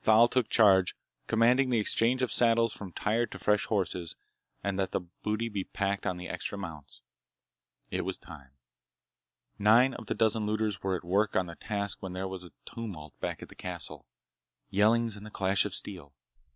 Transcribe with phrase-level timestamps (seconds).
[0.00, 0.96] Thal took charge,
[1.28, 4.16] commanding the exchange of saddles from tired to fresh horses
[4.64, 7.02] and that the booty be packed on the extra mounts.
[7.92, 8.50] It was time.
[9.60, 12.50] Nine of the dozen looters were at work on the task when there was a
[12.64, 14.06] tumult back in the castle.
[14.70, 16.12] Yellings and the clash of steel.